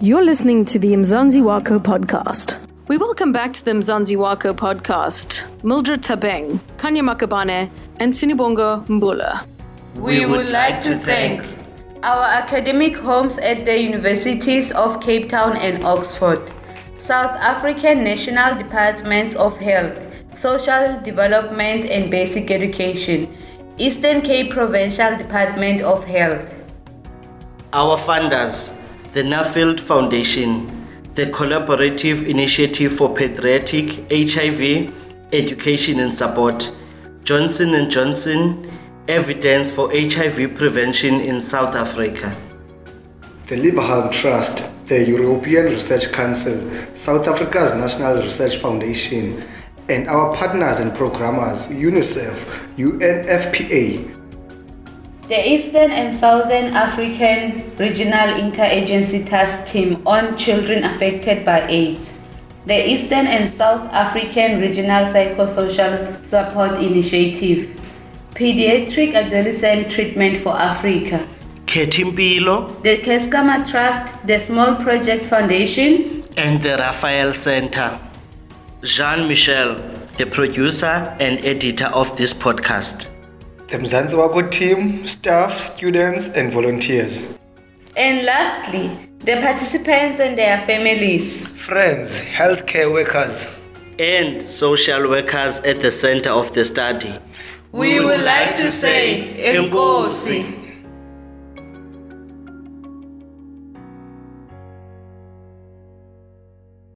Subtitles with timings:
[0.00, 2.66] You're listening to the Mzansi Wako podcast.
[2.88, 9.46] We welcome back to the Mzansi Wako podcast Mildred Thabeng, Kanya Makabane, and Sinebhongo Mbula.
[9.96, 11.44] We would like to thank
[12.02, 16.50] our academic homes at the universities of Cape Town and Oxford,
[16.98, 20.00] South African National Departments of Health,
[20.34, 23.28] Social Development and Basic Education,
[23.76, 26.59] Eastern Cape Provincial Department of Health.
[27.72, 28.76] Our funders,
[29.12, 30.66] the Nuffield Foundation,
[31.14, 34.92] the Collaborative Initiative for Pediatric HIV
[35.32, 36.72] Education and Support,
[37.22, 38.68] Johnson & Johnson,
[39.06, 42.36] Evidence for HIV Prevention in South Africa.
[43.46, 49.44] The Leverhulme Trust, the European Research Council, South Africa's National Research Foundation,
[49.88, 52.46] and our partners and programmers, UNICEF,
[52.76, 54.19] UNFPA,
[55.30, 62.18] The Eastern and Southern African Regional Interagency Task Team on Children Affected by AIDS,
[62.66, 67.80] the Eastern and South African Regional Psychosocial Support Initiative,
[68.34, 71.24] Pediatric Adolescent Treatment for Africa,
[71.66, 78.00] Kheth'Impilo the Keiskamma Trust, the Small Projects Foundation, and the Raphael Center.
[78.82, 79.76] Jean Michel,
[80.16, 83.06] the producer and editor of this podcast.
[83.70, 87.28] The Mzansi Wako team, staff, students, and volunteers.
[87.96, 88.90] and lastly,
[89.20, 91.46] the participants and their families.
[91.46, 93.46] Friends, healthcare workers,
[93.98, 97.12] and social workers at the center of the study.
[97.72, 100.69] We would like to say, Enkosi.